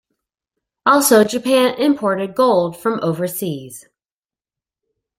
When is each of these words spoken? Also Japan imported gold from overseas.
Also 0.83 1.23
Japan 1.23 1.75
imported 1.79 2.33
gold 2.33 2.75
from 2.75 2.99
overseas. 3.03 3.87